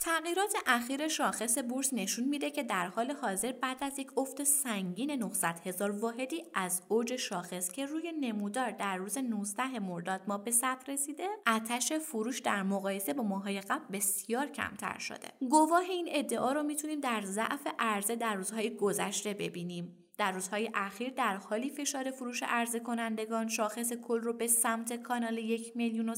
[0.00, 5.10] تغییرات اخیر شاخص بورس نشون میده که در حال حاضر بعد از یک افت سنگین
[5.10, 10.50] 900 هزار واحدی از اوج شاخص که روی نمودار در روز 19 مرداد ما به
[10.50, 15.28] صد رسیده اتش فروش در مقایسه با ماهای قبل بسیار کمتر شده.
[15.50, 20.07] گواه این ادعا رو می‌تونیم در ضعف عرضه در روزهای گذشته ببینیم.
[20.18, 25.38] در روزهای اخیر در حالی فشار فروش عرضه کنندگان شاخص کل رو به سمت کانال
[25.38, 26.14] یک میلیون و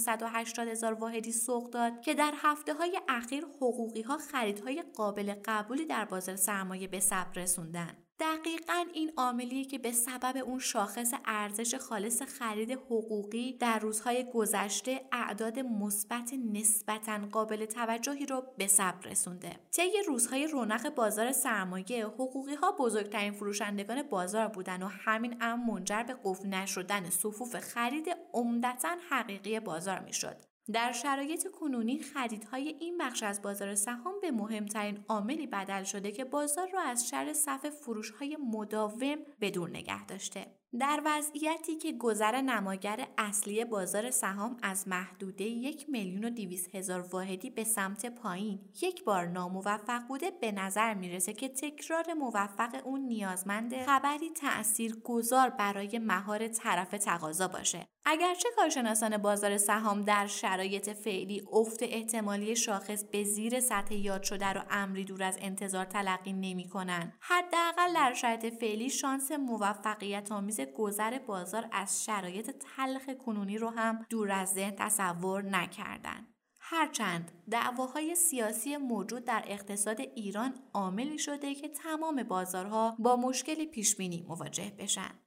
[0.69, 6.05] هزار واحدی سوق داد که در هفته های اخیر حقوقی ها خریدهای قابل قبولی در
[6.05, 8.10] بازار سرمایه به ثبت رسوندن.
[8.21, 15.01] دقیقا این عاملیه که به سبب اون شاخص ارزش خالص خرید حقوقی در روزهای گذشته
[15.13, 19.57] اعداد مثبت نسبتا قابل توجهی رو به ثبت رسونده.
[19.71, 26.03] طی روزهای رونق بازار سرمایه حقوقی ها بزرگترین فروشندگان بازار بودن و همین امر منجر
[26.03, 30.50] به قفل نشدن صفوف خرید عمدتا حقیقی بازار می‌شد.
[30.73, 36.25] در شرایط کنونی خریدهای این بخش از بازار سهام به مهمترین عاملی بدل شده که
[36.25, 40.60] بازار را از شر صف فروشهای مداوم بدور نگه داشته.
[40.79, 47.01] در وضعیتی که گذر نماگر اصلی بازار سهام از محدوده یک میلیون و دیویس هزار
[47.01, 53.01] واحدی به سمت پایین یک بار ناموفق بوده به نظر می‌رسه که تکرار موفق اون
[53.01, 57.87] نیازمند خبری تأثیر گذار برای مهار طرف تقاضا باشه.
[58.05, 64.47] اگرچه کارشناسان بازار سهام در شرایط فعلی افت احتمالی شاخص به زیر سطح یاد شده
[64.47, 71.19] رو امری دور از انتظار تلقی نمی‌کنن حداقل در شرایط فعلی شانس موفقیت آمیز گذر
[71.19, 76.27] بازار از شرایط تلخ کنونی رو هم دور از ذهن تصور نکردن.
[76.61, 84.25] هرچند دعواهای سیاسی موجود در اقتصاد ایران عاملی شده که تمام بازارها با مشکل پیشبینی
[84.29, 85.21] مواجه بشن.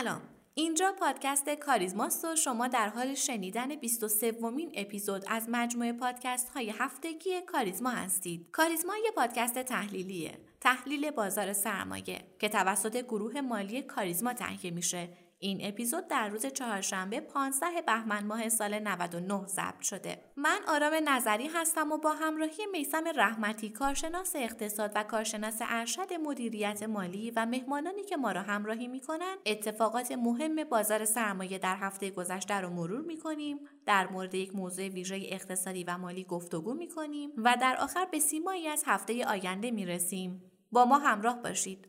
[0.00, 0.22] سلام
[0.54, 6.70] اینجا پادکست کاریزماست و شما در حال شنیدن 23 ومین اپیزود از مجموعه پادکست های
[6.78, 8.48] هفتگی کاریزما هستید.
[8.52, 10.38] کاریزما یه پادکست تحلیلیه.
[10.60, 15.08] تحلیل بازار سرمایه که توسط گروه مالی کاریزما تهیه میشه
[15.42, 20.18] این اپیزود در روز چهارشنبه 15 بهمن ماه سال 99 ضبط شده.
[20.36, 26.82] من آرام نظری هستم و با همراهی میسم رحمتی کارشناس اقتصاد و کارشناس ارشد مدیریت
[26.82, 32.54] مالی و مهمانانی که ما را همراهی می‌کنن اتفاقات مهم بازار سرمایه در هفته گذشته
[32.54, 37.76] رو مرور می‌کنیم در مورد یک موضوع ویژه اقتصادی و مالی گفتگو می‌کنیم و در
[37.76, 40.42] آخر به سیمایی از هفته آینده می‌رسیم
[40.72, 41.88] با ما همراه باشید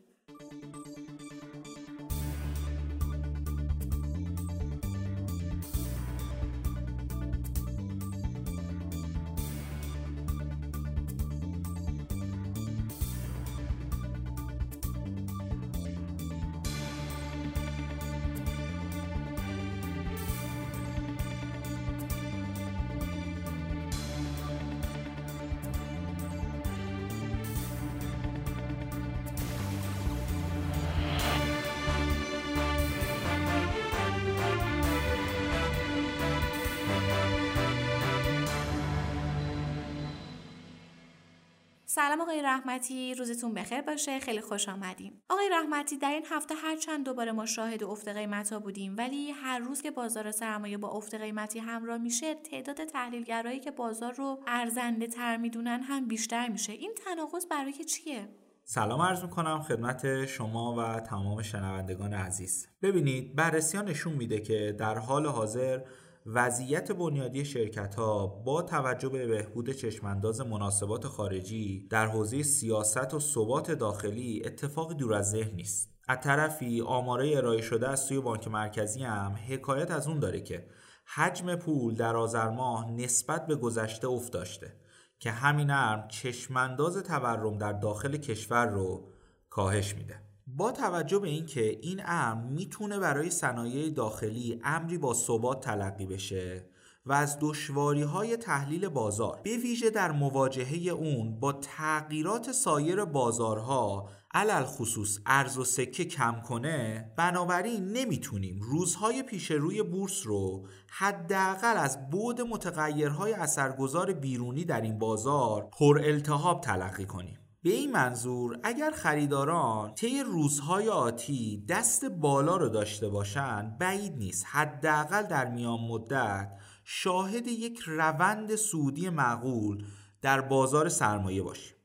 [41.94, 44.18] سلام آقای رحمتی روزتون بخیر باشه.
[44.18, 45.22] خیلی خوش آمدیم.
[45.28, 49.30] آقای رحمتی در این هفته هر چند دوباره ما شاهد افت قیمت ها بودیم ولی
[49.30, 54.42] هر روز که بازار سرمایه با افت قیمتی همراه میشه تعداد تحلیلگرایی که بازار رو
[54.46, 56.72] ارزنده تر می‌دونن هم بیشتر میشه.
[56.72, 58.28] این تناقض برای چیه؟
[58.64, 62.68] سلام عرض می‌کنم خدمت شما و تمام شنوندگان عزیز.
[62.82, 65.80] ببینید بررسی نشون میده که در حال حاضر
[66.26, 73.20] وضعیت بنیادی شرکت ها با توجه به بهبود چشمانداز مناسبات خارجی در حوزه سیاست و
[73.20, 75.94] ثبات داخلی اتفاق دور از ذهن نیست.
[76.08, 80.66] از طرفی آماره ارائه شده از سوی بانک مرکزی هم حکایت از اون داره که
[81.14, 84.76] حجم پول در آذر ماه نسبت به گذشته افت داشته
[85.18, 89.08] که همین امر چشمانداز تورم در داخل کشور رو
[89.50, 90.20] کاهش میده.
[90.46, 96.64] با توجه به اینکه این امر می‌تونه برای صنایع داخلی امری با ثبات تلقی بشه
[97.06, 104.08] و از دشواری های تحلیل بازار به ویژه در مواجهه اون با تغییرات سایر بازارها
[104.34, 111.76] علل خصوص ارز و سکه کم کنه بنابراین نمی‌تونیم روزهای پیش روی بورس رو حداقل
[111.76, 117.43] از بود متغیرهای اثرگذار بیرونی در این بازار پر التهاب تلقی کنیم.
[117.64, 124.46] به این منظور اگر خریداران طی روزهای آتی دست بالا رو داشته باشند بعید نیست.
[124.48, 126.52] حداقل در میان مدت
[126.84, 129.84] شاهد یک روند سودی معقول
[130.22, 131.76] در بازار سرمایه باشیم.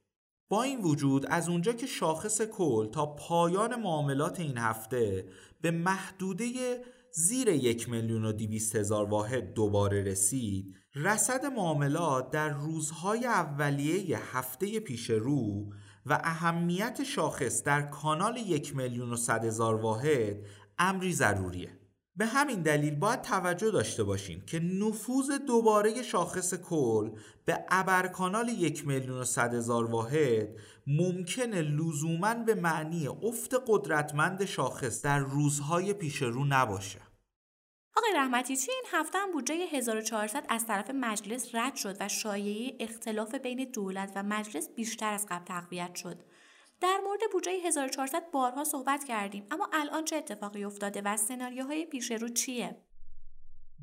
[0.50, 5.30] با این وجود از اونجا که شاخص کل تا پایان معاملات این هفته
[5.62, 6.46] به محدوده
[7.14, 14.80] زیر یک میلیون و دیویست هزار واحد دوباره رسید رسد معاملات در روزهای اولیه هفته
[14.80, 15.74] پیش رو
[16.06, 20.46] و اهمیت شاخص در کانال یک میلیون و صد هزار واحد
[20.78, 21.79] امری ضروریه.
[22.20, 27.12] به همین دلیل باید توجه داشته باشیم که نفوذ دوباره شاخص کل
[27.46, 30.50] به ابرکانال یک میلیون و صد هزار واحد
[30.88, 37.00] ممکنه لزوما به معنی افت قدرتمند شاخص در روزهای پیش رو نباشه.
[37.98, 42.78] آقای رحمتی چی این هفته هم بودجه 1400 از طرف مجلس رد شد و شایعه
[42.80, 46.24] اختلاف بین دولت و مجلس بیشتر از قبل تقویت شد؟
[46.82, 52.12] در مورد بودجه 1400 بارها صحبت کردیم اما الان چه اتفاقی افتاده و سناریوهای پیش
[52.12, 52.82] رو چیه؟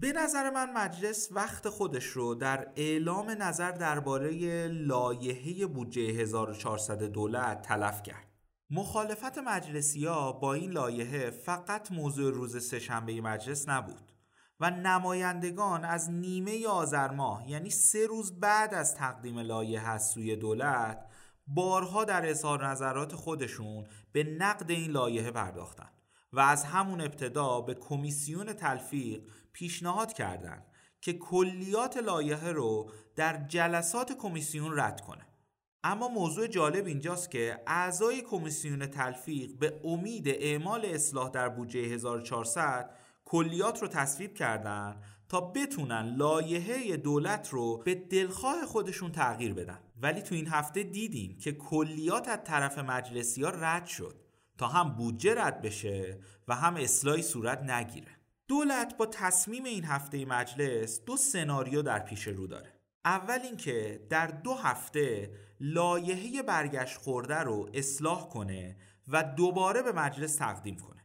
[0.01, 7.63] به نظر من مجلس وقت خودش رو در اعلام نظر درباره لایحه بودجه 1400 دولت
[7.63, 8.27] تلف کرد.
[8.71, 14.13] مخالفت مجلسی ها با این لایحه فقط موضوع روز سهشنبه مجلس نبود
[14.61, 20.37] و نمایندگان از نیمه آذر ماه یعنی سه روز بعد از تقدیم لایحه از سوی
[20.37, 21.07] دولت
[21.47, 25.89] بارها در اظهار نظرات خودشون به نقد این لایحه پرداختن
[26.33, 29.23] و از همون ابتدا به کمیسیون تلفیق
[29.53, 30.67] پیشنهاد کردند
[31.01, 35.27] که کلیات لایحه رو در جلسات کمیسیون رد کنه.
[35.85, 42.91] اما موضوع جالب اینجاست که اعضای کمیسیون تلفیق به امید اعمال اصلاح در بودجه 1400
[43.25, 44.97] کلیات رو تصویب کردن
[45.29, 49.79] تا بتونن لایحه دولت رو به دلخواه خودشون تغییر بدن.
[50.03, 54.21] ولی تو این هفته دیدیم که کلیات از طرف مجلسی ها رد شد
[54.59, 58.17] تا هم بودجه رد بشه و هم اصلاحی صورت نگیره.
[58.49, 62.73] دولت با تصمیم این هفته مجلس دو سناریو در پیش رو داره.
[63.05, 68.77] اول اینکه در دو هفته لایحه برگشت خورده رو اصلاح کنه
[69.09, 70.96] و دوباره به مجلس تقدیم کنه.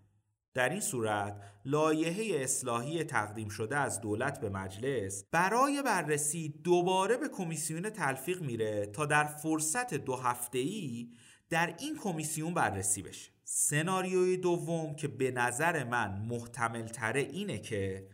[0.53, 7.29] در این صورت لایحه اصلاحی تقدیم شده از دولت به مجلس برای بررسی دوباره به
[7.29, 11.11] کمیسیون تلفیق میره تا در فرصت دو هفته ای
[11.49, 13.31] در این کمیسیون بررسی بشه.
[13.43, 18.07] سناریوی دوم که به نظر من محتمل تره اینه که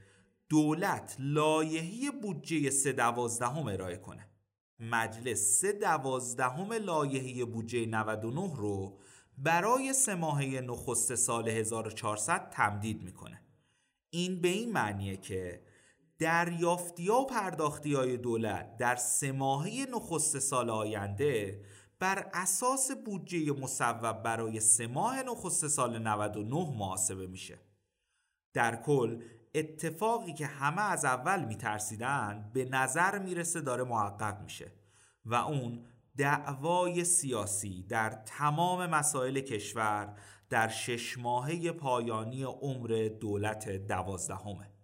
[0.50, 4.28] دولت لایحه بودجه سه دوازدهم ارائه کنه.
[4.80, 9.00] مجلس سه دوازدهم لایحه بودجه 99 رو
[9.38, 13.42] برای سه ماهه نخست سال 1400 تمدید می‌کنه.
[14.10, 15.62] این به این معنیه که
[16.19, 21.62] دریافتی و پرداختی های دولت در سه ماهه نخست سال آینده
[22.00, 27.60] بر اساس بودجه مصوب برای سه ماه نخست سال 99 محاسبه میشه.
[28.54, 29.22] در کل
[29.56, 34.72] اتفاقی که همه از اول میترسیدن به نظر می‌رسه داره محقق میشه
[35.25, 35.86] و اون
[36.18, 40.14] دعوای سیاسی در تمام مسائل کشور
[40.50, 44.76] در شش ماهه پایانی عمر دولت دوازدهمه.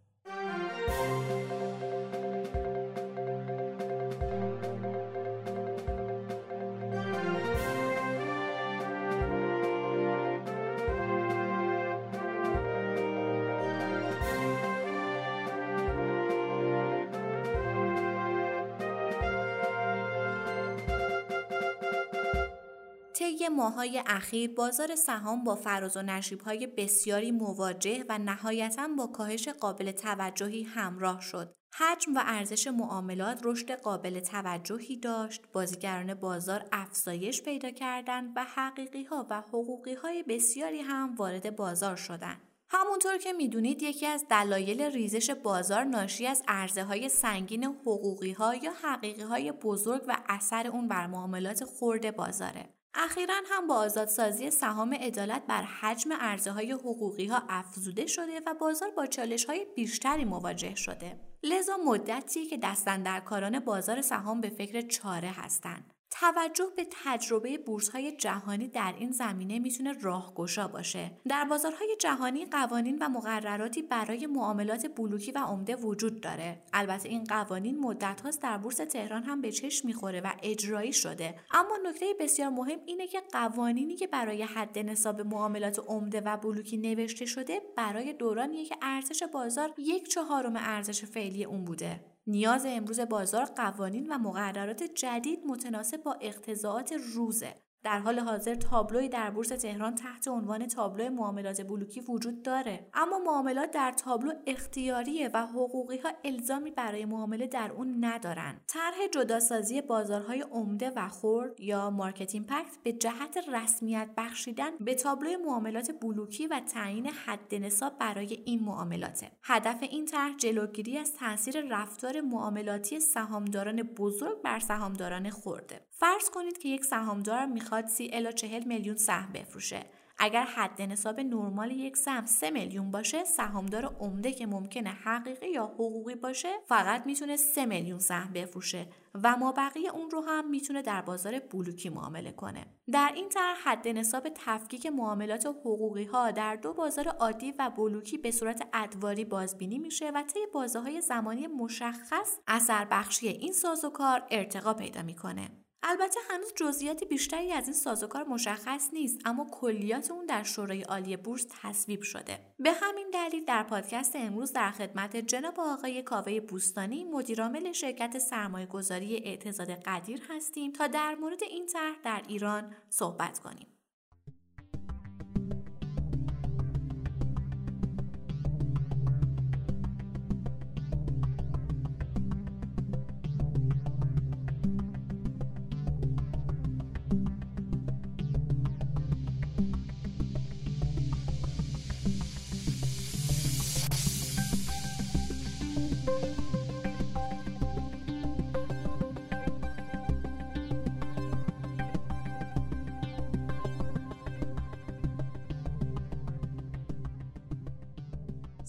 [23.74, 29.92] ماهای اخیر بازار سهام با فراز و نشیبهای بسیاری مواجه و نهایتا با کاهش قابل
[29.92, 31.54] توجهی همراه شد.
[31.74, 39.04] حجم و ارزش معاملات رشد قابل توجهی داشت، بازیگران بازار افزایش پیدا کردند و حقیقی
[39.04, 42.42] ها و حقوقی های بسیاری هم وارد بازار شدند.
[42.70, 48.56] همونطور که می‌دونید یکی از دلایل ریزش بازار ناشی از عرضه های سنگین حقوقی ها
[48.56, 52.83] یا حقیقی های بزرگ و اثر اون بر معاملات خورده بازاره.
[52.96, 58.54] اخیرا هم با آزادسازی سهام عدالت بر حجم عرضه های حقوقی ها افزوده شده و
[58.54, 61.20] بازار با چالش های بیشتری مواجه شده.
[61.44, 65.93] لذا مدتی که دستندرکاران بازار سهام به فکر چاره هستند.
[66.20, 71.12] توجه به تجربه بورس های جهانی در این زمینه می‌تونه راهگشا باشه.
[71.30, 76.64] در بازارهای جهانی قوانین و مقرراتی برای معاملات بلوکی و عمده وجود داره.
[76.74, 81.36] البته این قوانین مدت هاست در بورس تهران هم به چشم می‌خوره و اجرایی شده.
[81.52, 86.78] اما نکته بسیار مهم اینه که قوانینی که برای حد نصاب معاملات عمده و بلوکی
[86.78, 92.13] نوشته شده برای دورانیه که ارزش بازار یک چهارم ارزش فعلی اون بوده.
[92.28, 97.64] نیاز امروز بازار قوانین و مقررات جدید متناسب با اقتضاعات روزه.
[97.84, 102.88] در حال حاضر تابلوی در بورس تهران تحت عنوان تابلو معاملات بلوکی وجود داره.
[102.94, 108.62] اما معاملات در تابلو اختیاریه و حقوقی ها الزامی برای معامله در اون ندارن.
[108.68, 115.36] طرح جداسازی بازارهای عمده و خرد یا market impact به جهت رسمیت بخشیدن به تابلوی
[115.36, 119.32] معاملات بلوکی و تعیین حد نصاب برای این معاملاته.
[119.44, 126.58] هدف این طرح جلوگیری از تاثیر رفتار معاملاتی سهامداران بزرگ بر سهامداران خرد فرض کنید
[126.58, 129.86] که یک سهامدار می‌خواد سی الا چهل میلیون سهم بفروشه.
[130.18, 135.66] اگر حد نصاب نرمال یک سهم 3 میلیون باشه سهامدار عمده که ممکنه حقیقی یا
[135.66, 138.88] حقوقی باشه فقط می‌تونه 3 میلیون سهم بفروشه
[139.24, 142.66] و ما بقیه اون رو هم می‌تونه در بازار بلوکی معامله کنه.
[142.92, 148.18] در این طرح حد نصاب تفکیک معاملات حقوقی ها در دو بازار عادی و بلوکی
[148.18, 154.74] به صورت ادواری بازبینی میشه و طی بازه زمانی مشخص اثر بخشی این سازوکار ارتقا
[154.74, 155.63] پیدا می‌کنه.
[155.84, 161.18] البته هنوز جزئیات بیشتری از این سازوکار مشخص نیست اما کلیات اون در شورای عالی
[161.18, 162.40] بورس تصویب شده.
[162.60, 168.66] به همین دلیل در پادکست امروز در خدمت جناب آقای کاوه بوستانی مدیرعامل شرکت سرمایه
[168.66, 173.73] گذاری اعتزاد قدیر هستیم تا در مورد این طرح در ایران صحبت کنیم.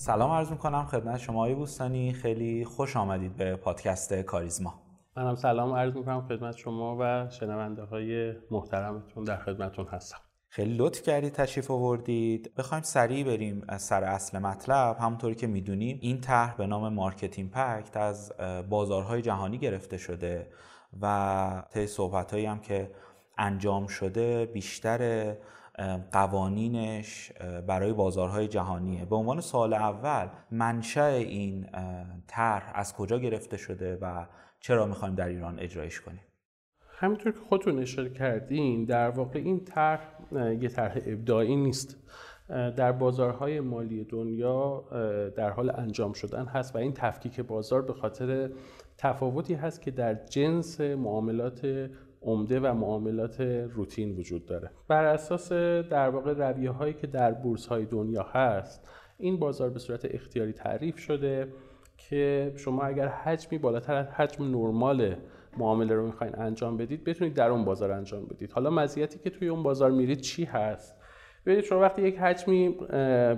[0.05, 4.75] سلام عرض می‌کنم خدمت شما آقای بوستانی خیلی خوش آمدید به پادکست کاریزما.
[5.17, 10.19] منم سلام عرض می‌کنم خدمت شما و شنونده های محترمتون در خدمتتون هستم.
[10.49, 12.55] خیلی لطف کردید تشریف آوردید.
[12.57, 14.97] بخوایم سریع بریم از سر اصل مطلب.
[15.01, 18.33] همونطوری که می‌دونیم این طرح به نام market impact از
[18.71, 20.49] بازارهای جهانی گرفته شده
[21.01, 22.91] و طی صحبت هم که
[23.39, 25.35] انجام شده بیشتر
[26.13, 27.33] قوانینش
[27.67, 29.05] برای بازارهای جهانیه.
[29.05, 31.67] به عنوان سال اول منشأ این
[32.27, 34.27] طرح از کجا گرفته شده و
[34.61, 36.21] چرا می‌خوایم در ایران اجرایش کنیم؟
[36.99, 40.01] همینطور که خودتون اشاره کردین در واقع این طرح
[40.61, 41.97] یه طرح ابداعی نیست.
[42.49, 44.85] در بازارهای مالی دنیا
[45.37, 48.51] در حال انجام شدن هست و این تفکیک بازار به خاطر
[48.99, 51.91] تفاوتی هست که در جنس معاملات
[52.25, 53.41] عمده و معاملات
[53.75, 54.71] روتین وجود داره.
[54.89, 58.89] بر اساس در واقع رویه هایی که در بورس های دنیا هست
[59.19, 61.49] این بازار به صورت اختیاری تعریف شده
[61.97, 65.17] که شما اگر حجمی بالاتر از حجم نرمال
[65.59, 68.53] معامله رو می‌خواین انجام بدید بتونید در اون بازار انجام بدید.
[68.53, 70.97] حالا مزیتی که توی اون بازار میرید چی هست؟
[71.47, 72.77] ببینید شما وقتی یک حجمی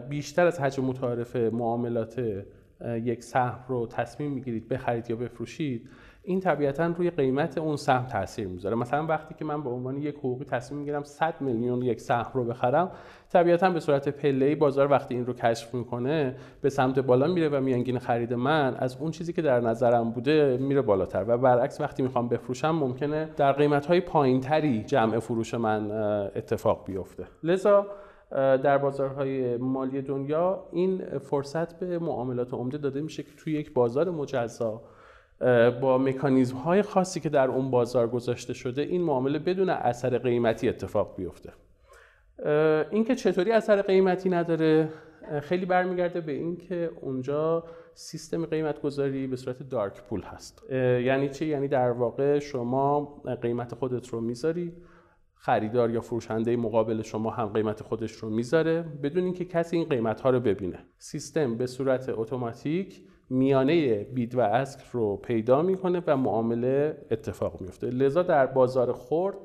[0.09, 2.45] بیشتر از حجم متعارف معاملات
[2.85, 5.89] یک سهم رو تصمیم می‌گیرید بخرید یا بفروشید
[6.27, 8.77] این طبیعتا روی قیمت اون سهم تاثیر می‌ذاره.
[8.77, 12.45] مثلا وقتی که من به عنوان یک حقوقی تصمیم می‌گیرم 100 میلیون یک سهم رو
[12.45, 12.91] بخرم
[13.33, 17.61] طبیعتا به صورت پله‌ای بازار وقتی این رو کشف می‌کنه به سمت بالا میره و
[17.61, 21.25] میانگین خرید من از اون چیزی که در نظرم بوده میره بالاتر.
[21.29, 25.91] و برعکس وقتی می‌خوام بفروشم ممکنه در قیمت های پایینتری جمع فروش من
[26.37, 27.25] اتفاق بیفته.
[27.43, 27.87] لذا
[28.31, 34.11] در بازارهای مالی دنیا این فرصت به معاملات عمده داده میشه که توی یک بازار
[34.11, 34.83] مجزا
[35.81, 40.69] با مکانیزم های خاصی که در اون بازار گذاشته شده این معامله بدون اثر قیمتی
[40.69, 41.53] اتفاق بیفته.
[42.91, 44.89] اینکه چطوری اثر قیمتی نداره
[45.43, 47.65] خیلی برمیگرده به اینکه اونجا
[47.95, 50.63] سیستم قیمت گذاری به صورت دارک پول هست.
[50.71, 53.05] یعنی چی؟ یعنی در واقع شما
[53.43, 54.73] قیمت خودت رو می‌ذاری
[55.35, 60.21] خریدار یا فروشنده مقابل شما هم قیمت خودش رو می‌ذاره بدون اینکه کسی این قیمت
[60.21, 60.79] ها رو ببینه.
[60.99, 67.87] سیستم به صورت اتوماتیک میانه بید و اسک رو پیدا می‌کنه و معامله اتفاق میفته
[67.87, 69.37] لذا در بازار خورد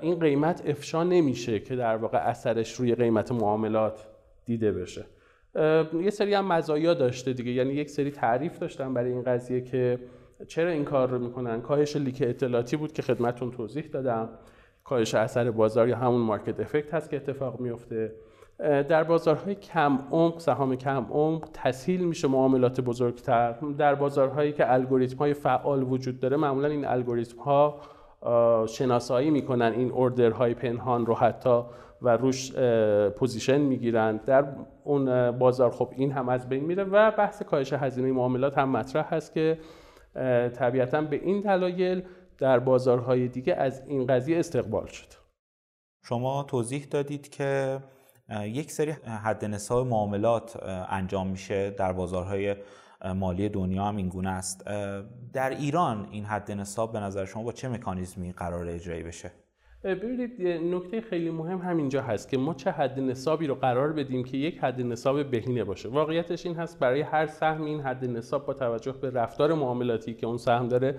[0.00, 4.06] این قیمت افشا نمیشه که در واقع اثرش روی قیمت معاملات
[4.44, 5.04] دیده بشه.
[6.02, 7.50] یه سری هم مزایا داشته دیگه.
[7.50, 9.98] یعنی یک سری تعریف داشتن برای این قضیه که
[10.46, 11.60] چرا این کار رو می‌کنن.
[11.60, 14.28] کاهش لیک اطلاعاتی بود که خدمتون توضیح دادم.
[14.84, 18.12] کاهش اثر بازار یا همون مارکت افکت هست که اتفاق میفته
[18.58, 23.52] در بازارهای کم عمق سهام کم عمق تسهیل میشه معاملات بزرگتر.
[23.52, 27.80] در بازارهایی که الگوریتم های فعال وجود داره معمولا این الگوریتم ها
[28.66, 31.62] شناسایی می‌کنن این های پنهان رو حتی
[32.02, 32.52] و روش
[33.16, 34.16] position می‌گیرن.
[34.16, 34.44] در
[34.84, 39.14] اون بازار خب این هم از بین میره و بحث کاهش هزینه معاملات هم مطرح
[39.14, 39.58] هست که
[40.54, 42.02] طبیعتا به این دلایل
[42.38, 45.06] در بازارهای دیگه از این قضیه استقبال شد.
[46.04, 47.78] شما توضیح دادید که
[48.42, 48.90] یک سری
[49.24, 52.56] حد نصاب معاملات انجام میشه در بازارهای
[53.14, 54.64] مالی دنیا هم این گونه است.
[55.32, 59.30] در ایران این حد نصاب به نظر شما با چه مکانیزمی قرار اجرایی بشه؟
[59.84, 60.42] ببینید
[60.74, 64.58] نکته خیلی مهم همینجا هست که ما چه حد نصابی رو قرار بدیم که یک
[64.58, 65.88] حد نصاب بهینه باشه.
[65.88, 70.26] واقعیتش این هست برای هر سهم این حد نصاب با توجه به رفتار معاملاتی که
[70.26, 70.98] اون سهم داره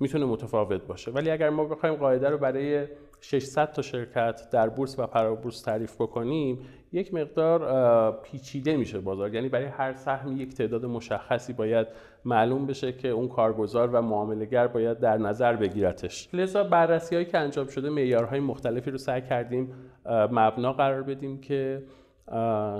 [0.00, 1.10] می‌تونه متفاوت باشه.
[1.10, 2.86] ولی اگر ما بخوایم قاعده رو برای
[3.24, 6.58] 600 تا شرکت در بورس و پرابورس تعریف بکنیم
[6.92, 9.34] یک مقدار پیچیده میشه بازار.
[9.34, 11.86] یعنی برای هر سهم یک تعداد مشخصی باید
[12.24, 16.28] معلوم بشه که اون کارگزار و معاملهگر باید در نظر بگیرتش.
[16.32, 19.74] لذا بررسی هایی که انجام شده معیارهای مختلفی رو سعی کردیم
[20.06, 21.82] مبنا قرار بدیم که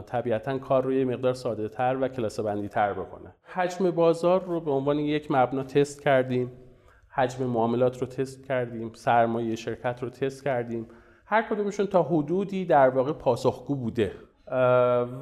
[0.06, 3.34] طبیعتا کار رو یه مقدار ساده تر و کلاسه بندی تر بکنه.
[3.42, 6.52] حجم بازار رو به عنوان یک مبنا تست کردیم.
[7.14, 10.86] حجم معاملات رو تست کردیم سرمایه شرکت رو تست کردیم.
[11.26, 14.12] هر کدومشون تا حدودی در واقع پاسخگو بوده.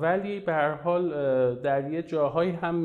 [0.00, 1.10] ولی به هر حال
[1.54, 2.76] در یه جاهایی هم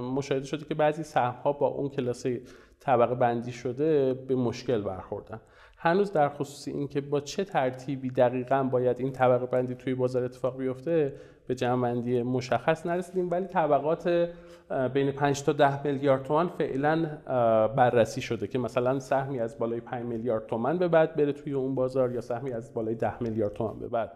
[0.00, 2.40] مشاهده شده که بعضی سهم ها با اون کلاسه
[2.80, 5.40] طبقه بندی شده به مشکل برخوردن.
[5.76, 10.58] هنوز در خصوص اینکه با چه ترتیبی دقیقا باید این طبقه بندی توی بازار اتفاق
[10.58, 11.12] بیفته
[11.50, 14.28] به جمعبندی مشخص نرسیدیم ولی طبقات
[14.94, 17.06] بین 5 تا 10 میلیارد تومان فعلا
[17.76, 21.74] بررسی شده که مثلا سهمی از بالای 5 میلیارد تومان به بعد بره توی اون
[21.74, 24.12] بازار یا سهمی از بالای 10 میلیارد تومان به بعد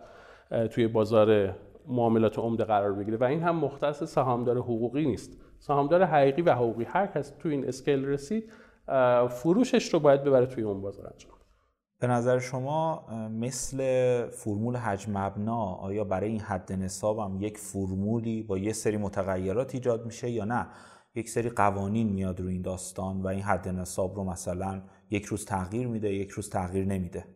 [0.69, 1.55] توی بازار
[1.89, 3.17] معاملات عمده قرار بگیره.
[3.17, 5.41] و این هم مختص سهامدار حقوقی نیست.
[5.59, 8.53] سهامدار حقیقی و حقوقی هر کس توی این اسکیل رسید
[9.29, 11.33] فروشش رو باید ببره توی اون بازار انجام.
[11.99, 13.77] به نظر شما مثل
[14.31, 19.75] فرمول حجم مبنا آیا برای این حد نصاب هم یک فرمولی با یه سری متغیرات
[19.75, 20.67] ایجاد میشه یا نه؟
[21.15, 25.45] یک سری قوانین میاد رو این داستان و این حد نصاب رو مثلا یک روز
[25.45, 27.34] تغییر میده یک روز تغییر نمیده.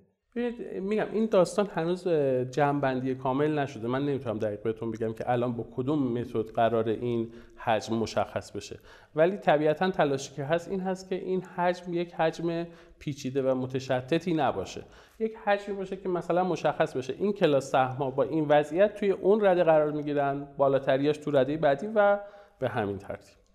[0.81, 2.09] میگم این داستان هنوز
[2.51, 3.89] جمعبندی کامل نشده.
[3.89, 8.79] من نمی‌تونم دقیق بهتون بگم که الان با کدوم متد قرار این حجم مشخص بشه.
[9.15, 12.67] ولی طبیعتا تلاشی که هست این هست که این حجم یک حجم
[12.99, 14.83] پیچیده و متشتتی نباشه.
[15.19, 17.15] یک حجمی باشه که مثلا مشخص بشه.
[17.19, 21.87] این کلاس سهم‌ها با این وضعیت توی اون رده قرار می‌گیرن بالاتریاش تو رده بعدی
[21.95, 22.21] و
[22.59, 23.48] به همین ترتیب.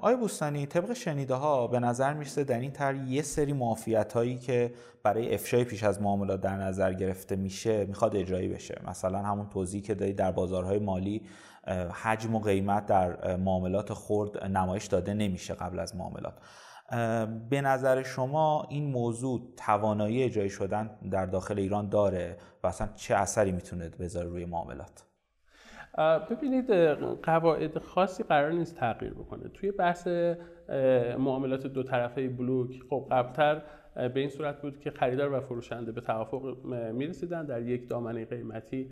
[0.00, 4.38] آیا بوستانی طبق شنیده ها به نظر می‌رسه در این طرح یه سری معافیت هایی
[4.38, 8.80] که برای افشای پیش از معاملات در نظر گرفته میشه می‌خواد اجرایی بشه.
[8.86, 11.22] مثلا همون توضیحی که دارید در بازارهای مالی
[12.02, 16.34] حجم و قیمت در معاملات خرد نمایش داده نمیشه قبل از معاملات.
[17.50, 23.14] به نظر شما این موضوع توانایی اجرایی شدن در داخل ایران داره و اصلا چه
[23.14, 25.11] اثری می‌تونه بذاره روی معاملات؟
[25.98, 26.70] ببینید
[27.22, 29.48] قواعد خاصی قرار نیست تغییر بکنه.
[29.48, 30.08] توی بحث
[31.18, 33.62] معاملات دو طرفه بلوک خب قبلتر
[33.94, 36.56] به این صورت بود که خریدار و فروشنده به توافق
[36.92, 37.46] می‌رسیدن.
[37.46, 38.90] در یک دامنه قیمتی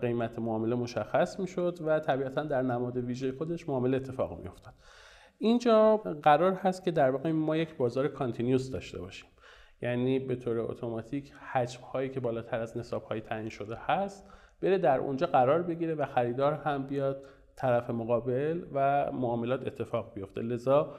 [0.00, 4.74] قیمت معامله مشخص می‌شد و طبیعتا در نماد ویژه خودش معامله اتفاق میافتاد.
[5.38, 9.28] اینجا قرار هست که در واقع ما یک بازار کانتینیوس داشته باشیم.
[9.82, 14.30] یعنی به طور اتوماتیک حجم هایی که بالاتر از نصاب های تعیین شده هست
[14.62, 17.24] بره در اونجا قرار بگیره و خریدار هم بیاد
[17.56, 20.40] طرف مقابل و معاملات اتفاق بیفته.
[20.40, 20.94] لذا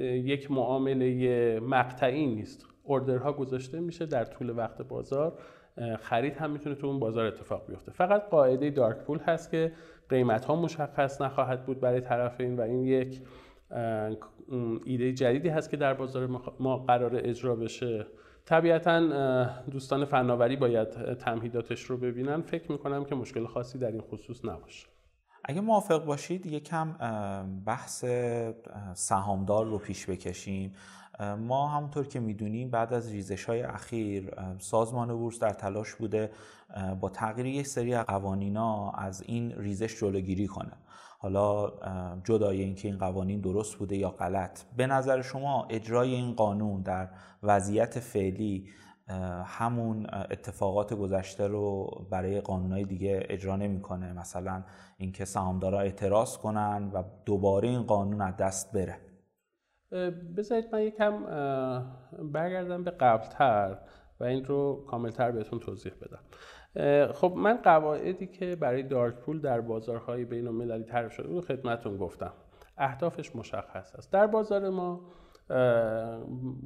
[0.00, 2.66] یک معامله مقطعی نیست.
[2.82, 5.38] اوردرها گذاشته میشه در طول وقت بازار.
[5.98, 7.92] خرید هم می‌تونه تو اون بازار اتفاق بیفته.
[7.92, 9.72] فقط قاعده دارک پول هست که
[10.08, 13.22] قیمت ها مشخص نخواهد بود برای طرفین و این یک
[14.84, 16.26] ایده جدیدی هست که در بازار
[16.60, 18.06] ما قرار اجرا بشه.
[18.46, 19.00] طبیعتا
[19.70, 22.42] دوستان فناوری باید تمهیداتش رو ببینن.
[22.42, 24.86] فکر می‌کنم که مشکل خاصی در این خصوص نباشه.
[25.44, 26.92] اگه موافق باشید یکم
[27.66, 28.04] بحث
[28.94, 30.74] سهامدار رو پیش بکشیم.
[31.38, 36.30] ما همونطور که می‌دونیم بعد از ریزش های اخیر سازمان بورس در تلاش بوده
[37.00, 40.72] با تغییر یک سری قوانینا از این ریزش جلوگیری کنه.
[41.26, 41.72] حالا
[42.24, 44.62] جدای اینکه این قوانین درست بوده یا غلط.
[44.76, 47.08] به نظر شما اجرای این قانون در
[47.42, 48.68] وضعیت فعلی
[49.44, 54.64] همون اتفاقات گذشته رو برای قانونهای دیگه اجرا نمی‌کنه؟ مثلا
[54.98, 58.96] اینکه سهامدارا اعتراض کنن و دوباره این قانون از دست بره.
[60.36, 61.24] بذارید من یکم
[62.32, 63.78] برگردم به قبلتر
[64.20, 66.20] و این رو کاملتر بهتون توضیح بدم.
[67.14, 71.96] خب من قواعدی که برای دارک پول در بازارهای بین المللی تعریف شده رو خدمتون
[71.96, 72.32] گفتم.
[72.78, 74.12] اهدافش مشخص است.
[74.12, 75.00] در بازار ما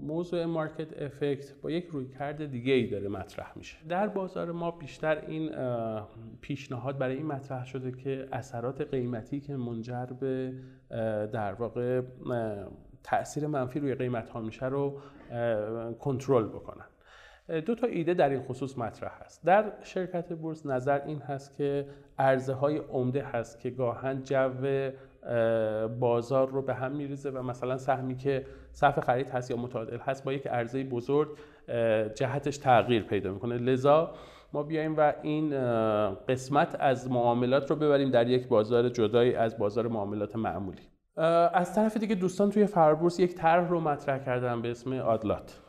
[0.06, 3.76] موضوع مارکت افکت با یک رویکرد دیگه ای داره مطرح میشه.
[3.88, 5.50] در بازار ما بیشتر این
[6.40, 10.52] پیشنهاد برای این مطرح شده که اثرات قیمتی که منجر به
[11.32, 12.02] در واقع
[13.02, 15.00] تاثیر منفی روی قیمت ها میشه رو
[15.98, 16.86] کنترل بکنن.
[17.66, 19.44] دو تا ایده در این خصوص مطرح هست.
[19.44, 21.86] در شرکت بورس نظر این هست که
[22.18, 24.50] ارزه های عمده هست که گاهن جو
[25.98, 30.24] بازار رو به هم میریزه و مثلا سهمی که صف خرید هست یا متعادل هست
[30.24, 31.28] با یک ارزه بزرگ
[32.14, 33.58] جهتش تغییر پیدا می‌کنه.
[33.58, 34.14] لذا
[34.52, 35.50] ما بیایم و این
[36.14, 40.82] قسمت از معاملات رو ببریم در یک بازار جدایی از بازار معاملات معمولی.
[41.52, 45.60] از طرف دیگه دوستان توی فربورس یک طرح رو مطرح کردن به اسم آدلات.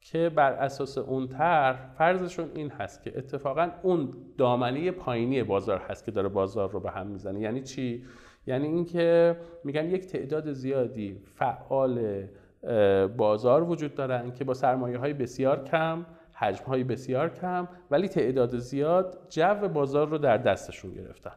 [0.00, 6.04] که بر اساس اون طرح فرضشون این هست که اتفاقا اون دامنه پایینی بازار هست
[6.04, 7.40] که داره بازار رو به هم می‌زنه.
[7.40, 8.04] یعنی چی؟
[8.46, 12.24] یعنی اینکه میگن یک تعداد زیادی فعال
[13.16, 18.58] بازار وجود دارن که با سرمایه های بسیار کم حجم های بسیار کم ولی تعداد
[18.58, 21.32] زیاد جو بازار رو در دستشون گرفتن.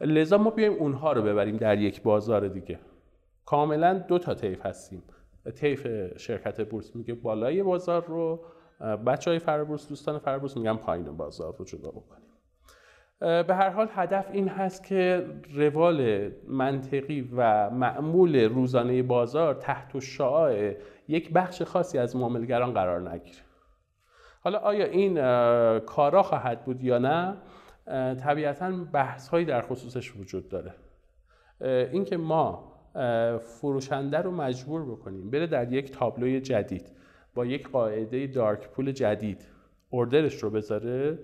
[0.00, 2.78] لذا ما بیایم اونها رو ببریم در یک بازار دیگه.
[3.46, 5.02] کاملا دو تا طیف هستیم.
[5.50, 5.86] طیف
[6.18, 8.44] شرکت بورس میگه بالای بازار رو
[9.06, 12.26] بچه های فرابورس دوستان فرابورس میگن پایین بازار رو جدا بکنیم.
[13.20, 20.72] به هر حال هدف این هست که روال منطقی و معمول روزانه بازار تحت شعاع
[21.08, 23.38] یک بخش خاصی از معاملگران قرار نگیره.
[24.40, 25.14] حالا آیا این
[25.78, 27.36] کارا خواهد بود یا نه؟
[28.14, 30.74] طبیعتا بحث هایی در خصوصش وجود داره.
[31.92, 32.69] اینکه ما
[33.40, 35.30] فروشنده رو مجبور بکنیم.
[35.30, 36.92] بره در یک تابلوی جدید
[37.34, 39.48] با یک قاعده دارک پول جدید
[39.92, 41.18] اردرش رو بذاره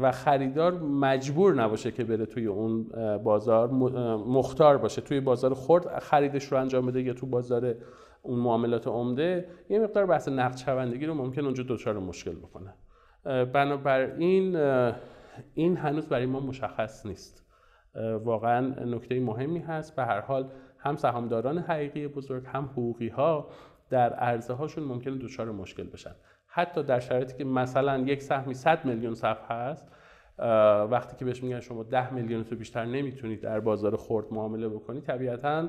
[0.00, 2.82] و خریدار مجبور نباشه که بره توی اون
[3.24, 3.70] بازار
[4.16, 7.74] مختار باشه توی بازار خرد خریدش رو انجام بده یا تو بازار
[8.22, 9.48] اون معاملات عمده.
[9.68, 12.74] یه مقدار بحث نقد شوندگی رو ممکن اونجا دچار مشکل بکنه.
[13.44, 14.56] بنابراین
[15.54, 17.45] این هنوز برای ما مشخص نیست.
[18.24, 19.96] واقعا نکته مهمی هست.
[19.96, 23.48] به هر حال هم سهامداران حقیقی بزرگ هم حقوقی ها
[23.90, 26.14] در عرضه هاشون ممکنه دچار مشکل بشن.
[26.46, 29.88] حتی در شرایطی که مثلا یک سهمی 100 میلیون صف هست
[30.90, 35.02] وقتی که بهش میگن شما 10 میلیون تو بیشتر نمی‌تونید در بازار خرد معامله بکنید
[35.02, 35.68] طبیعتا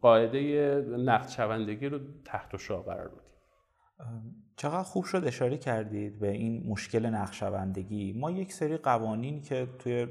[0.00, 3.24] قاعده نقد شوندگی رو تحت شعا قرار میدیم
[4.56, 10.06] چقدر خوب شد اشاره کردید به این مشکل نقشوندگی ما یک سری قوانین که توی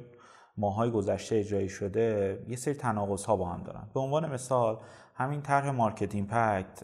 [0.57, 3.87] ماهای گذشته اجرایی شده یه سری تناقض ها با هم دارن.
[3.93, 4.77] به عنوان مثال
[5.15, 6.83] همین طرح مارکت ایمپکت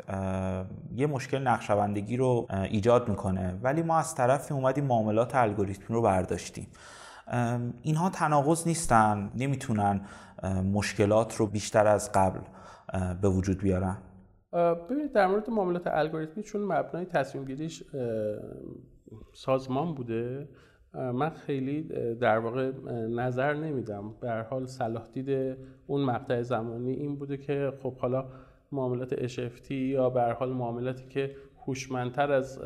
[0.96, 3.60] یه مشکل نقشوندگی رو ایجاد می‌کنه.
[3.64, 6.68] ولی ما از طرفی اومدیم معاملات الگوریتمی رو برداشتیم.
[7.82, 10.02] اینها تناقض نیستن نمی‌تونن
[10.74, 12.40] مشکلات رو بیشتر از قبل
[13.22, 13.98] به وجود بیارن.
[14.54, 17.84] ببینید در مورد معاملات الگوریتمی چون مبنای تصمیم گیریش
[19.34, 20.50] سازمان بوده
[20.94, 21.82] من خیلی
[22.20, 22.72] در واقع
[23.10, 24.14] نظر نمیدم.
[24.22, 28.26] به حال صلاح دید اون مقطع زمانی این بوده که خب حالا
[28.72, 32.62] معاملات HFT یا به هر حال معاملاتی که هوشمندتر از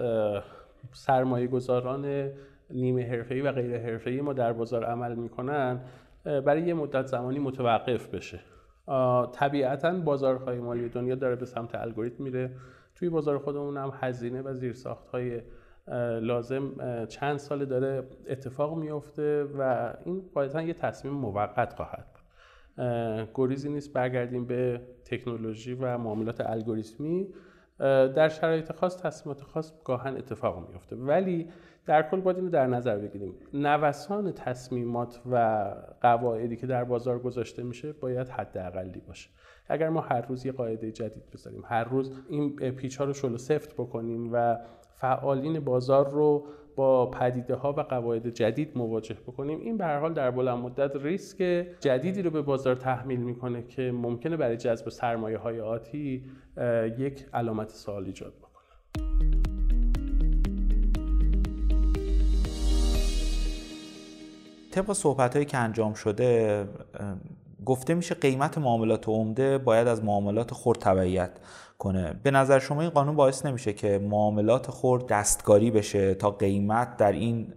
[0.92, 2.30] سرمایه گذاران
[2.70, 5.80] نیمه حرفه‌ای و غیر حرفه‌ای ما در بازار عمل می‌کنن
[6.24, 8.40] برای یه مدت زمانی متوقف بشه.
[9.32, 12.52] طبیعتا بازارهای مالی دنیا داره به سمت الگوریتم میره.
[12.96, 15.42] توی بازار خودمون هم هزینه و زیرساختهای
[16.22, 16.72] لازم
[17.06, 22.24] چند سال داره اتفاق میفته و این قاعدتا یه تصمیم موقت خواهد بود.
[23.34, 27.28] گریزی نیست برگردیم به تکنولوژی و معاملات الگوریتمی.
[28.16, 30.96] در شرایط خاص تصمیمات خاص گاهن اتفاق میفته.
[30.96, 31.50] ولی
[31.86, 33.36] در کل باید اینو در نظر بگیریم.
[33.54, 35.66] نوسان تصمیمات و
[36.02, 39.30] قواعدی که در بازار گذاشته میشه باید حداقلی باشه.
[39.68, 43.38] اگر ما هر روز یه قاعده جدید بذاریم هر روز این پیچ ها رو شلو
[43.38, 44.58] سفت بکنیم و
[45.04, 49.60] فعالین بازار رو با پدیده ها و قواعد جدید مواجه بکنیم.
[49.60, 53.92] این به هر حال در بلند مدت ریسک جدیدی رو به بازار تحمیل می‌کنه که
[53.92, 56.24] ممکنه برای جذب سرمایه های آتی
[56.98, 58.52] یک علامت سوال ایجاد بکنه.
[64.72, 66.66] طبق صحبت هایی که انجام شده
[67.66, 71.32] گفته میشه قیمت معاملات عمده باید از معاملات خرد تبعیت
[71.78, 72.14] کنه.
[72.24, 77.12] به نظر شما این قانون باعث نمیشه که معاملات خرد دستکاری بشه تا قیمت در
[77.12, 77.48] این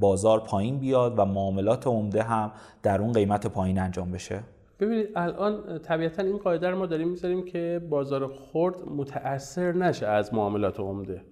[0.00, 4.40] بازار پایین بیاد و معاملات عمده هم در اون قیمت پایین انجام بشه؟
[4.80, 10.34] ببینید الان طبیعتا این قاعده رو ما داریم می‌ذاریم که بازار خرد متاثر نشه از
[10.34, 11.22] معاملات عمده.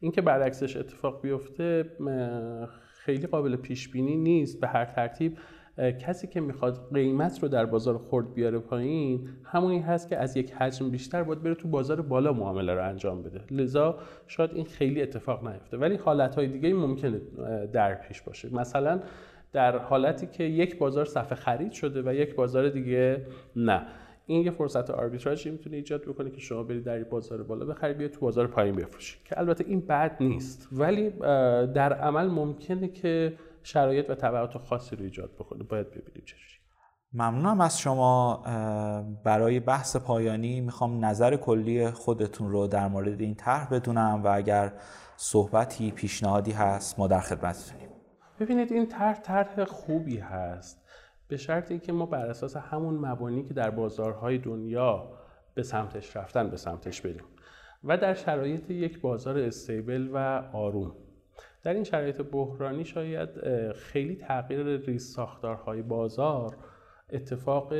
[0.00, 1.84] اینکه برعکسش اتفاق بیفته
[3.04, 5.38] خیلی قابل پیش بینی نیست به هر ترتیب.
[5.78, 10.52] کسی که می‌خواد قیمت رو در بازار خرد بیاره پایین همونی هست که از یک
[10.52, 13.40] حجم بیشتر باید بره تو بازار بالا معامله رو انجام بده.
[13.50, 15.76] لذا شاید این خیلی اتفاق نیفته.
[15.76, 17.20] ولی حالت دیگه ممکنه
[17.72, 18.54] در پیش باشه.
[18.54, 19.00] مثلا
[19.52, 23.86] در حالتی که یک بازار صفحه خرید شده و یک بازار دیگه نه.
[24.26, 28.12] این یه فرصت آربیتراژی می‌تونه ایجاد بکنه که شما برید در بازار بالا بخرید بیاید
[28.12, 30.68] تو بازار پایین بفروشید که البته این بد نیست.
[30.72, 31.10] ولی
[31.74, 33.32] در عمل ممکنه که
[33.72, 35.64] شرایط و تبعات خاصی رو ایجاد بکنه.
[35.64, 36.58] باید ببینیم چجوری
[37.12, 38.42] ممنونم از شما.
[39.24, 44.72] برای بحث پایانی می‌خوام نظر کلی خودتون رو در مورد این طرح بدونم و اگر
[45.16, 47.88] صحبتی پیشنهادی هست ما در خدمتتونیم
[48.40, 50.84] ببینید این طرح طرح خوبی هست.
[51.28, 55.10] به شرطی که ما بر اساس همون مبانی که در بازارهای دنیا
[55.54, 57.24] به سمتش رفتن به سمتش بریم.
[57.84, 60.16] و در شرایط یک بازار استیبل و
[60.52, 60.92] آروم.
[61.68, 63.28] در این شرایط بحرانی شاید
[63.72, 66.56] خیلی تغییر ریز ساختارهای بازار
[67.10, 67.72] اتفاق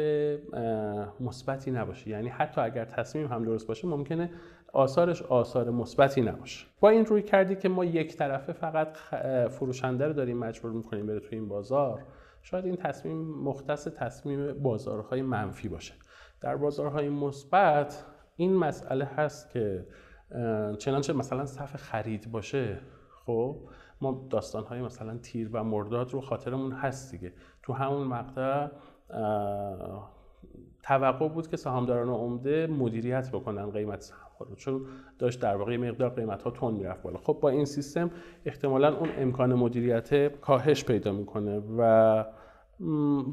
[1.21, 2.11] مثبتی نباشه.
[2.11, 4.31] یعنی حتی اگر تصمیم هم درست باشه ممکنه
[4.73, 6.67] آثارش آثار مثبتی نباشه.
[6.81, 8.97] با این روی کردی که ما یک طرفه فقط
[9.51, 12.03] فروشنده رو داریم مجبور می‌کنیم بره تو این بازار
[12.43, 15.95] شاید این تصمیم مختص تصمیم بازارهای منفی باشه.
[16.41, 18.05] در بازارهای مثبت
[18.37, 19.87] این مسئله هست که
[20.79, 22.79] چنانچه مثلا صف خرید باشه
[23.29, 23.57] خب
[24.01, 27.33] ما داستانهای مثلا تیر و مرداد رو خاطرمون هست دیگه.
[27.63, 28.69] تو همون مقطع
[30.83, 34.87] توقع بود که سهامداران عمده مدیریت بکنن قیمت سهام رو چون
[35.19, 37.19] داشت در واقع مقدار قیمت ها تون می‌رفت بالا.
[37.19, 38.11] خب با این سیستم
[38.45, 42.25] احتمالا اون امکان مدیریت کاهش پیدا می‌کنه و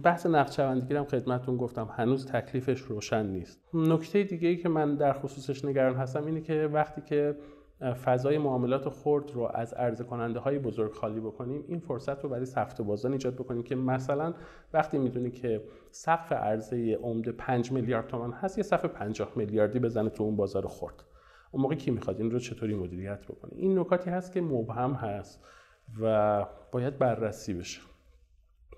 [0.04, 0.60] بحث نقد
[0.92, 3.62] هم خدمتتون گفتم هنوز تکلیفش روشن نیست.
[3.74, 7.36] نکته دیگه ای که من در خصوصش نگران هستم اینه که وقتی که
[7.82, 12.46] فضای معاملات خرد رو از عرضه کننده های بزرگ خالی بکنیم این فرصت رو برای
[12.46, 14.34] سفت بازان ایجاد بکنیم که مثلا
[14.74, 20.10] وقتی می‌دونی که سقف عرضه عمده 5 میلیارد تومان هست یه صف 50 میلیاردی بزنه
[20.10, 21.04] تو اون بازار خرد.
[21.52, 25.44] اون موقع کی می‌خواد؟ این رو چطوری مدیریت بکنه؟ این نکاتی هست که مبهم هست
[26.02, 27.82] و باید بررسی بشه.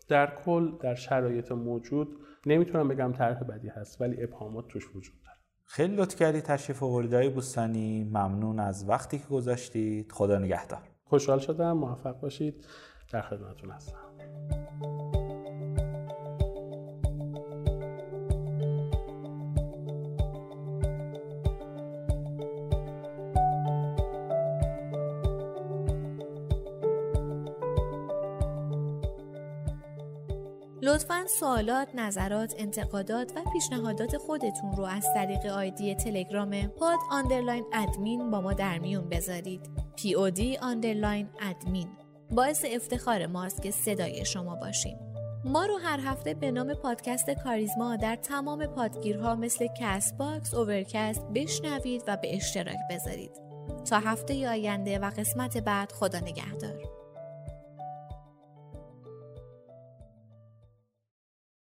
[0.08, 5.27] در کل در شرایط موجود نمی‌تونم بگم طرح بدی هست ولی ابهامات توش وجود.
[5.70, 8.04] خیلی لطف کردی تشریف آوردید بوستانی.
[8.04, 10.12] ممنون از وقتی که گذاشتید.
[10.12, 10.82] خدا نگهدار.
[11.06, 11.78] خوشحال شدم.
[11.78, 12.66] موفق باشید.
[13.12, 13.98] در خدمتتون هستم.
[30.98, 38.32] لطفا سوالات، نظرات، انتقادات و پیشنهادات خودتون رو از طریق آیدی تلگرام پاد آندرلاین ادمین
[38.32, 39.70] با ما در میون بذارید.
[39.98, 41.88] POD underline admin
[42.32, 44.98] باعث افتخار ماست که صدای شما باشیم.
[45.46, 52.04] ما رو هر هفته به نام پادکست کاریزما در تمام پادگیرها مثل Castbox، Overcast بشنوید
[52.08, 53.32] و به اشتراک بذارید.
[53.90, 56.97] تا هفته آینده و قسمت بعد خدا نگهدار.